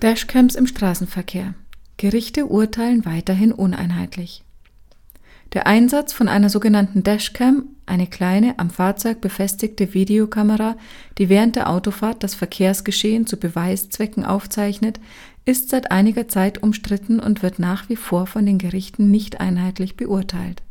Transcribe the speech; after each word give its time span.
Dashcams 0.00 0.54
im 0.54 0.66
Straßenverkehr. 0.66 1.52
Gerichte 1.98 2.46
urteilen 2.46 3.04
weiterhin 3.04 3.52
uneinheitlich. 3.52 4.42
Der 5.52 5.66
Einsatz 5.66 6.14
von 6.14 6.26
einer 6.26 6.48
sogenannten 6.48 7.02
Dashcam, 7.02 7.64
eine 7.84 8.06
kleine 8.06 8.58
am 8.58 8.70
Fahrzeug 8.70 9.20
befestigte 9.20 9.92
Videokamera, 9.92 10.76
die 11.18 11.28
während 11.28 11.56
der 11.56 11.68
Autofahrt 11.68 12.22
das 12.22 12.34
Verkehrsgeschehen 12.34 13.26
zu 13.26 13.36
Beweiszwecken 13.36 14.24
aufzeichnet, 14.24 15.00
ist 15.44 15.68
seit 15.68 15.90
einiger 15.90 16.28
Zeit 16.28 16.62
umstritten 16.62 17.20
und 17.20 17.42
wird 17.42 17.58
nach 17.58 17.90
wie 17.90 17.96
vor 17.96 18.26
von 18.26 18.46
den 18.46 18.56
Gerichten 18.56 19.10
nicht 19.10 19.38
einheitlich 19.38 19.96
beurteilt. 19.98 20.62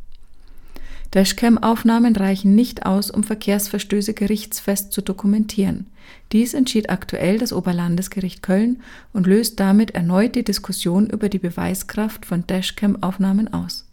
Dashcam-Aufnahmen 1.12 2.14
reichen 2.14 2.54
nicht 2.54 2.86
aus, 2.86 3.10
um 3.10 3.24
Verkehrsverstöße 3.24 4.14
gerichtsfest 4.14 4.92
zu 4.92 5.02
dokumentieren. 5.02 5.86
Dies 6.30 6.54
entschied 6.54 6.88
aktuell 6.88 7.38
das 7.38 7.52
Oberlandesgericht 7.52 8.42
Köln 8.42 8.80
und 9.12 9.26
löst 9.26 9.58
damit 9.58 9.92
erneut 9.92 10.36
die 10.36 10.44
Diskussion 10.44 11.10
über 11.10 11.28
die 11.28 11.40
Beweiskraft 11.40 12.26
von 12.26 12.46
Dashcam-Aufnahmen 12.46 13.52
aus. 13.52 13.86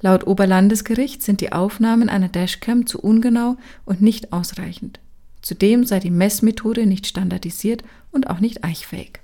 Laut 0.00 0.26
Oberlandesgericht 0.26 1.22
sind 1.22 1.40
die 1.40 1.52
Aufnahmen 1.52 2.08
einer 2.08 2.28
Dashcam 2.28 2.86
zu 2.86 2.98
ungenau 2.98 3.56
und 3.84 4.02
nicht 4.02 4.32
ausreichend. 4.32 4.98
Zudem 5.42 5.86
sei 5.86 6.00
die 6.00 6.10
Messmethode 6.10 6.86
nicht 6.86 7.06
standardisiert 7.06 7.84
und 8.10 8.28
auch 8.28 8.40
nicht 8.40 8.64
eichfähig. 8.64 9.21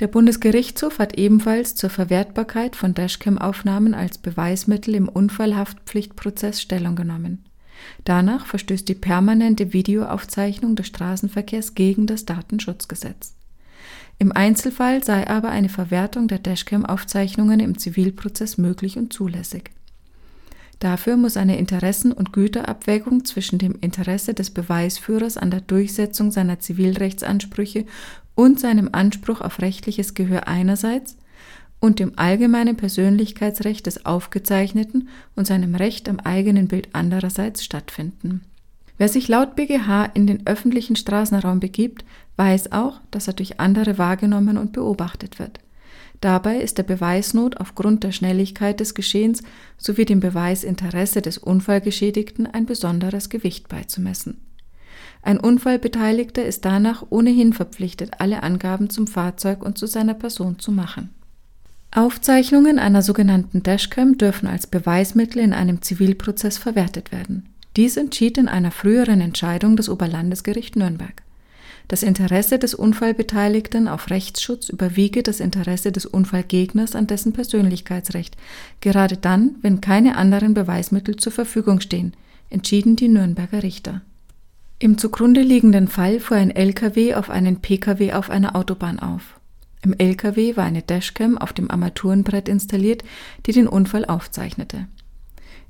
Der 0.00 0.08
Bundesgerichtshof 0.08 0.98
hat 0.98 1.16
ebenfalls 1.16 1.76
zur 1.76 1.88
Verwertbarkeit 1.88 2.74
von 2.74 2.94
Dashcam-Aufnahmen 2.94 3.94
als 3.94 4.18
Beweismittel 4.18 4.94
im 4.96 5.08
Unfallhaftpflichtprozess 5.08 6.60
Stellung 6.60 6.96
genommen. 6.96 7.44
Danach 8.04 8.46
verstößt 8.46 8.88
die 8.88 8.94
permanente 8.94 9.72
Videoaufzeichnung 9.72 10.74
des 10.74 10.88
Straßenverkehrs 10.88 11.74
gegen 11.74 12.06
das 12.06 12.24
Datenschutzgesetz. 12.24 13.34
Im 14.18 14.32
Einzelfall 14.32 15.02
sei 15.04 15.28
aber 15.28 15.50
eine 15.50 15.68
Verwertung 15.68 16.28
der 16.28 16.38
Dashcam-Aufzeichnungen 16.38 17.60
im 17.60 17.78
Zivilprozess 17.78 18.58
möglich 18.58 18.96
und 18.96 19.12
zulässig. 19.12 19.70
Dafür 20.80 21.16
muss 21.16 21.36
eine 21.36 21.56
Interessen- 21.56 22.12
und 22.12 22.32
Güterabwägung 22.32 23.24
zwischen 23.24 23.58
dem 23.58 23.76
Interesse 23.80 24.34
des 24.34 24.50
Beweisführers 24.50 25.36
an 25.36 25.50
der 25.50 25.60
Durchsetzung 25.60 26.30
seiner 26.30 26.58
Zivilrechtsansprüche 26.60 27.86
und 28.34 28.60
seinem 28.60 28.88
Anspruch 28.92 29.40
auf 29.40 29.60
rechtliches 29.60 30.14
Gehör 30.14 30.48
einerseits 30.48 31.16
und 31.80 31.98
dem 31.98 32.12
allgemeinen 32.16 32.76
Persönlichkeitsrecht 32.76 33.86
des 33.86 34.06
Aufgezeichneten 34.06 35.08
und 35.36 35.46
seinem 35.46 35.74
Recht 35.74 36.08
am 36.08 36.18
eigenen 36.20 36.68
Bild 36.68 36.88
andererseits 36.92 37.62
stattfinden. 37.62 38.42
Wer 38.96 39.08
sich 39.08 39.28
laut 39.28 39.56
BGH 39.56 40.06
in 40.14 40.26
den 40.26 40.46
öffentlichen 40.46 40.96
Straßenraum 40.96 41.60
begibt, 41.60 42.04
weiß 42.36 42.72
auch, 42.72 43.00
dass 43.10 43.26
er 43.26 43.34
durch 43.34 43.60
andere 43.60 43.98
wahrgenommen 43.98 44.56
und 44.56 44.72
beobachtet 44.72 45.38
wird. 45.38 45.60
Dabei 46.20 46.56
ist 46.56 46.78
der 46.78 46.84
Beweisnot 46.84 47.58
aufgrund 47.58 48.04
der 48.04 48.12
Schnelligkeit 48.12 48.80
des 48.80 48.94
Geschehens 48.94 49.42
sowie 49.76 50.04
dem 50.04 50.20
Beweisinteresse 50.20 51.20
des 51.20 51.38
Unfallgeschädigten 51.38 52.46
ein 52.46 52.66
besonderes 52.66 53.28
Gewicht 53.28 53.68
beizumessen. 53.68 54.40
Ein 55.24 55.40
Unfallbeteiligter 55.40 56.44
ist 56.44 56.66
danach 56.66 57.02
ohnehin 57.08 57.54
verpflichtet, 57.54 58.10
alle 58.18 58.42
Angaben 58.42 58.90
zum 58.90 59.06
Fahrzeug 59.06 59.64
und 59.64 59.78
zu 59.78 59.86
seiner 59.86 60.12
Person 60.12 60.58
zu 60.58 60.70
machen. 60.70 61.08
Aufzeichnungen 61.92 62.78
einer 62.78 63.00
sogenannten 63.00 63.62
Dashcam 63.62 64.18
dürfen 64.18 64.46
als 64.46 64.66
Beweismittel 64.66 65.40
in 65.40 65.54
einem 65.54 65.80
Zivilprozess 65.80 66.58
verwertet 66.58 67.10
werden. 67.10 67.48
Dies 67.74 67.96
entschied 67.96 68.36
in 68.36 68.48
einer 68.48 68.70
früheren 68.70 69.22
Entscheidung 69.22 69.76
des 69.76 69.88
Oberlandesgericht 69.88 70.76
Nürnberg. 70.76 71.22
Das 71.88 72.02
Interesse 72.02 72.58
des 72.58 72.74
Unfallbeteiligten 72.74 73.88
auf 73.88 74.10
Rechtsschutz 74.10 74.68
überwiege 74.68 75.22
das 75.22 75.40
Interesse 75.40 75.90
des 75.90 76.04
Unfallgegners 76.04 76.94
an 76.94 77.06
dessen 77.06 77.32
Persönlichkeitsrecht, 77.32 78.36
gerade 78.82 79.16
dann, 79.16 79.54
wenn 79.62 79.80
keine 79.80 80.16
anderen 80.16 80.52
Beweismittel 80.52 81.16
zur 81.16 81.32
Verfügung 81.32 81.80
stehen, 81.80 82.12
entschieden 82.50 82.96
die 82.96 83.08
Nürnberger 83.08 83.62
Richter. 83.62 84.02
Im 84.80 84.98
zugrunde 84.98 85.40
liegenden 85.40 85.88
Fall 85.88 86.20
fuhr 86.20 86.36
ein 86.36 86.50
LKW 86.50 87.14
auf 87.14 87.30
einen 87.30 87.60
PKW 87.60 88.12
auf 88.12 88.28
einer 88.28 88.56
Autobahn 88.56 88.98
auf. 88.98 89.38
Im 89.82 89.94
LKW 89.96 90.56
war 90.56 90.64
eine 90.64 90.82
Dashcam 90.82 91.38
auf 91.38 91.52
dem 91.52 91.70
Armaturenbrett 91.70 92.48
installiert, 92.48 93.04
die 93.46 93.52
den 93.52 93.68
Unfall 93.68 94.04
aufzeichnete. 94.04 94.88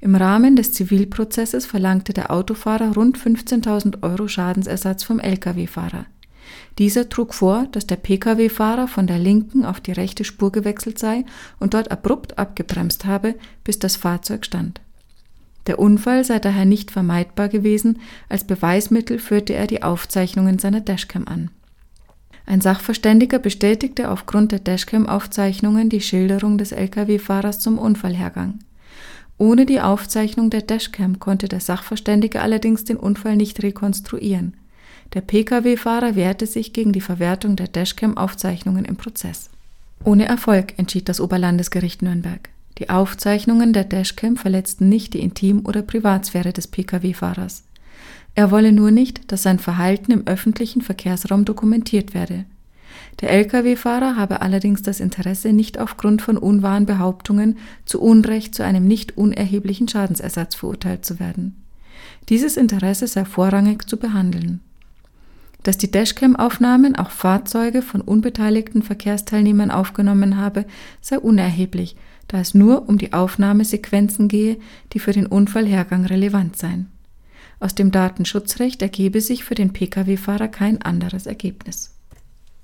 Im 0.01 0.15
Rahmen 0.15 0.57
des 0.57 0.73
Zivilprozesses 0.73 1.67
verlangte 1.67 2.13
der 2.13 2.31
Autofahrer 2.31 2.95
rund 2.95 3.19
15.000 3.19 4.03
Euro 4.03 4.29
Schadensersatz 4.29 5.03
vom 5.03 5.19
Lkw-Fahrer. 5.19 6.07
Dieser 6.79 7.09
trug 7.09 7.35
vor, 7.35 7.67
dass 7.73 7.87
der 7.87 7.97
Pkw-Fahrer 7.97 8.89
von 8.89 9.07
der 9.07 9.19
linken 9.19 9.65
auf 9.65 9.81
die 9.81 9.93
rechte 9.93 10.25
Spur 10.25 10.53
gewechselt 10.53 10.99
sei 10.99 11.25
und 11.59 11.75
dort 11.75 11.91
abrupt 11.91 12.39
abgebremst 12.39 13.05
habe, 13.05 13.35
bis 13.65 13.79
das 13.79 13.97
Fahrzeug 13.97 14.45
stand. 14.45 14.81
Der 15.67 15.79
Unfall 15.79 16.25
sei 16.25 16.39
daher 16.39 16.65
nicht 16.65 16.91
vermeidbar 16.91 17.49
gewesen, 17.49 17.99
als 18.29 18.45
Beweismittel 18.45 19.19
führte 19.19 19.55
er 19.55 19.67
die 19.67 19.83
Aufzeichnungen 19.83 20.59
seiner 20.59 20.81
Dashcam 20.81 21.27
an. 21.27 21.51
Ein 22.47 22.61
Sachverständiger 22.61 23.39
bestätigte 23.39 24.11
aufgrund 24.11 24.53
der 24.53 24.59
Dashcam-Aufzeichnungen 24.59 25.89
die 25.89 26.03
Schilderung 26.03 26.59
des 26.59 26.73
Lkw-Fahrers 26.73 27.61
zum 27.61 27.79
Unfallhergang. 27.79 28.59
Ohne 29.39 29.65
die 29.67 29.81
Aufzeichnung 29.81 30.51
der 30.51 30.63
Dashcam 30.63 31.19
konnte 31.19 31.49
der 31.49 31.61
Sachverständige 31.61 32.43
allerdings 32.43 32.85
den 32.85 32.99
Unfall 32.99 33.37
nicht 33.37 33.63
rekonstruieren. 33.63 34.55
Der 35.15 35.23
Pkw-Fahrer 35.23 36.17
wehrte 36.17 36.47
sich 36.47 36.73
gegen 36.73 36.93
die 36.93 37.01
Verwertung 37.01 37.57
der 37.57 37.69
Dashcam-Aufzeichnungen 37.69 38.85
im 38.85 38.97
Prozess. 38.97 39.49
Ohne 40.05 40.27
Erfolg 40.27 40.79
entschied 40.79 41.09
das 41.09 41.21
Oberlandesgericht 41.21 42.03
Nürnberg. 42.03 42.51
Die 42.79 42.91
Aufzeichnungen 42.91 43.73
der 43.73 43.85
Dashcam 43.85 44.37
verletzten 44.37 44.89
nicht 44.89 45.15
die 45.15 45.21
Intim- 45.21 45.65
oder 45.65 45.83
Privatsphäre 45.83 46.53
des 46.53 46.67
Pkw-Fahrers. 46.67 47.65
Er 48.35 48.51
wolle 48.51 48.73
nur 48.73 48.91
nicht, 48.91 49.31
dass 49.31 49.45
sein 49.45 49.61
Verhalten 49.61 50.11
im 50.11 50.27
öffentlichen 50.27 50.83
Verkehrsraum 50.83 51.45
dokumentiert 51.45 52.15
werde. 52.15 52.45
Der 53.21 53.31
Lkw-Fahrer 53.31 54.17
habe 54.17 54.43
allerdings 54.43 54.83
das 54.83 54.99
Interesse, 54.99 55.53
nicht 55.53 55.79
aufgrund 55.79 56.21
von 56.21 56.37
unwahren 56.37 56.85
Behauptungen 56.85 57.59
zu 57.85 58.01
Unrecht 58.01 58.57
zu 58.57 58.65
einem 58.65 58.89
nicht 58.89 59.17
unerheblichen 59.17 59.89
Schadensersatz 59.89 60.57
verurteilt 60.57 61.05
zu 61.05 61.21
werden. 61.21 61.63
Dieses 62.29 62.57
Interesse 62.57 63.07
sei 63.07 63.25
vorrangig 63.25 63.89
zu 63.89 63.99
behandeln. 63.99 64.61
Dass 65.63 65.79
die 65.79 65.91
Dashcam-Aufnahmen 65.91 66.97
auch 66.97 67.11
Fahrzeuge 67.11 67.83
von 67.83 68.01
unbeteiligten 68.01 68.83
Verkehrsteilnehmern 68.83 69.71
aufgenommen 69.71 70.37
habe, 70.37 70.67
sei 71.01 71.19
unerheblich, 71.19 71.97
da 72.29 72.41
es 72.41 72.55
nur 72.55 72.89
um 72.89 72.99
die 72.99 73.13
Aufnahmesequenzen 73.13 74.29
gehe, 74.29 74.59
die 74.93 74.99
für 74.99 75.13
den 75.13 75.27
Unfallhergang 75.27 76.07
relevant 76.07 76.57
seien. 76.57 76.91
Aus 77.61 77.75
dem 77.75 77.91
Datenschutzrecht 77.91 78.83
ergebe 78.83 79.21
sich 79.21 79.45
für 79.45 79.55
den 79.55 79.73
Pkw-Fahrer 79.73 80.49
kein 80.49 80.83
anderes 80.83 81.27
Ergebnis. 81.27 81.95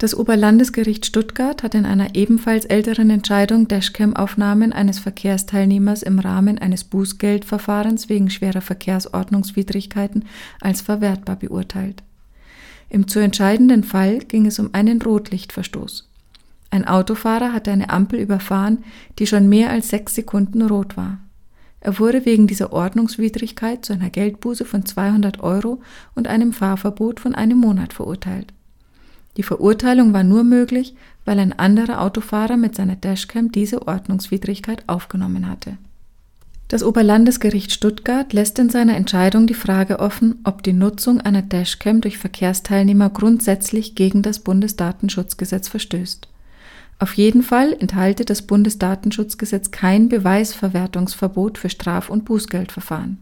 Das 0.00 0.14
Oberlandesgericht 0.14 1.04
Stuttgart 1.04 1.62
hat 1.62 1.74
in 1.74 1.84
einer 1.84 2.14
ebenfalls 2.14 2.64
älteren 2.64 3.10
Entscheidung 3.10 3.68
Dashcam-Aufnahmen 3.68 4.72
eines 4.72 4.98
Verkehrsteilnehmers 4.98 6.02
im 6.02 6.18
Rahmen 6.18 6.58
eines 6.58 6.84
Bußgeldverfahrens 6.84 8.08
wegen 8.08 8.30
schwerer 8.30 8.62
Verkehrsordnungswidrigkeiten 8.62 10.24
als 10.60 10.80
verwertbar 10.80 11.36
beurteilt. 11.36 12.02
Im 12.88 13.08
zu 13.08 13.20
entscheidenden 13.20 13.84
Fall 13.84 14.18
ging 14.20 14.46
es 14.46 14.58
um 14.58 14.70
einen 14.72 15.00
Rotlichtverstoß. 15.02 16.09
Ein 16.70 16.86
Autofahrer 16.86 17.52
hatte 17.52 17.72
eine 17.72 17.90
Ampel 17.90 18.20
überfahren, 18.20 18.84
die 19.18 19.26
schon 19.26 19.48
mehr 19.48 19.70
als 19.70 19.88
sechs 19.88 20.14
Sekunden 20.14 20.62
rot 20.62 20.96
war. 20.96 21.18
Er 21.80 21.98
wurde 21.98 22.26
wegen 22.26 22.46
dieser 22.46 22.72
Ordnungswidrigkeit 22.72 23.84
zu 23.84 23.94
einer 23.94 24.10
Geldbuße 24.10 24.64
von 24.64 24.84
200 24.84 25.40
Euro 25.40 25.80
und 26.14 26.28
einem 26.28 26.52
Fahrverbot 26.52 27.20
von 27.20 27.34
einem 27.34 27.58
Monat 27.58 27.92
verurteilt. 27.92 28.52
Die 29.36 29.42
Verurteilung 29.42 30.12
war 30.12 30.22
nur 30.22 30.44
möglich, 30.44 30.94
weil 31.24 31.38
ein 31.38 31.58
anderer 31.58 32.02
Autofahrer 32.02 32.56
mit 32.56 32.74
seiner 32.74 32.96
Dashcam 32.96 33.50
diese 33.50 33.86
Ordnungswidrigkeit 33.88 34.84
aufgenommen 34.88 35.48
hatte. 35.48 35.78
Das 36.68 36.84
Oberlandesgericht 36.84 37.72
Stuttgart 37.72 38.32
lässt 38.32 38.58
in 38.60 38.70
seiner 38.70 38.94
Entscheidung 38.94 39.46
die 39.48 39.54
Frage 39.54 39.98
offen, 39.98 40.38
ob 40.44 40.62
die 40.62 40.72
Nutzung 40.72 41.20
einer 41.20 41.42
Dashcam 41.42 42.00
durch 42.00 42.18
Verkehrsteilnehmer 42.18 43.10
grundsätzlich 43.10 43.96
gegen 43.96 44.22
das 44.22 44.38
Bundesdatenschutzgesetz 44.38 45.68
verstößt. 45.68 46.29
Auf 47.00 47.14
jeden 47.14 47.42
Fall 47.42 47.74
enthalte 47.80 48.26
das 48.26 48.42
Bundesdatenschutzgesetz 48.42 49.70
kein 49.70 50.10
Beweisverwertungsverbot 50.10 51.56
für 51.56 51.70
Straf- 51.70 52.10
und 52.10 52.26
Bußgeldverfahren. 52.26 53.18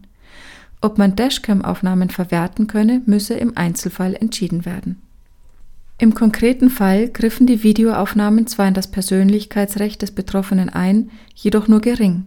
Ob 0.81 0.97
man 0.97 1.15
Dashcam-Aufnahmen 1.15 2.09
verwerten 2.09 2.67
könne, 2.67 3.01
müsse 3.05 3.35
im 3.35 3.55
Einzelfall 3.55 4.15
entschieden 4.15 4.65
werden. 4.65 5.01
Im 5.97 6.13
konkreten 6.13 6.69
Fall 6.69 7.07
griffen 7.07 7.47
die 7.47 7.63
Videoaufnahmen 7.63 8.47
zwar 8.47 8.67
in 8.67 8.73
das 8.73 8.91
Persönlichkeitsrecht 8.91 10.01
des 10.01 10.11
Betroffenen 10.11 10.69
ein, 10.69 11.09
jedoch 11.33 11.69
nur 11.69 11.79
gering. 11.79 12.25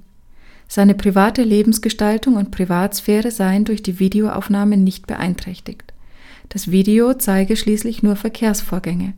Seine 0.69 0.94
private 0.94 1.43
Lebensgestaltung 1.43 2.37
und 2.37 2.50
Privatsphäre 2.50 3.31
seien 3.31 3.66
durch 3.66 3.82
die 3.82 3.98
Videoaufnahmen 3.98 4.82
nicht 4.84 5.06
beeinträchtigt. 5.06 5.93
Das 6.48 6.70
Video 6.70 7.12
zeige 7.12 7.56
schließlich 7.56 8.02
nur 8.02 8.16
Verkehrsvorgänge. 8.16 9.12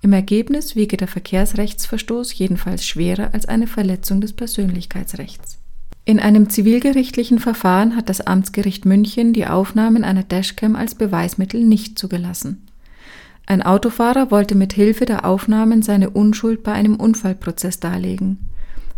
Im 0.00 0.12
Ergebnis 0.12 0.76
wiege 0.76 0.96
der 0.96 1.08
Verkehrsrechtsverstoß 1.08 2.36
jedenfalls 2.38 2.86
schwerer 2.86 3.30
als 3.32 3.46
eine 3.46 3.66
Verletzung 3.66 4.20
des 4.20 4.32
Persönlichkeitsrechts. 4.32 5.58
In 6.04 6.20
einem 6.20 6.48
zivilgerichtlichen 6.48 7.40
Verfahren 7.40 7.96
hat 7.96 8.08
das 8.08 8.20
Amtsgericht 8.20 8.84
München 8.84 9.32
die 9.32 9.46
Aufnahmen 9.46 10.04
einer 10.04 10.22
Dashcam 10.22 10.76
als 10.76 10.94
Beweismittel 10.94 11.64
nicht 11.64 11.98
zugelassen. 11.98 12.66
Ein 13.44 13.62
Autofahrer 13.62 14.30
wollte 14.30 14.54
mit 14.54 14.72
Hilfe 14.72 15.04
der 15.04 15.24
Aufnahmen 15.24 15.82
seine 15.82 16.10
Unschuld 16.10 16.62
bei 16.62 16.72
einem 16.72 16.96
Unfallprozess 16.96 17.80
darlegen. 17.80 18.38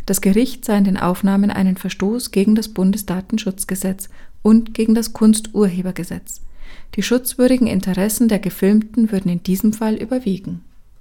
Das 0.07 0.21
Gericht 0.21 0.65
sah 0.65 0.77
in 0.77 0.85
den 0.85 0.97
Aufnahmen 0.99 1.51
einen 1.51 1.77
Verstoß 1.77 2.31
gegen 2.31 2.55
das 2.55 2.69
Bundesdatenschutzgesetz 2.69 4.09
und 4.43 4.75
gegen 4.75 4.95
das 4.95 5.13
Kunsturhebergesetz. 5.13 6.43
Die 6.95 7.03
schutzwürdigen 7.03 7.69
Interessen 7.69 8.29
der 8.29 8.39
Gefilmten 8.39 9.11
würden 9.13 9.31
in 9.31 9.43
diesem 9.43 9.73
Fall 9.73 9.95
überwiegen 9.95 10.63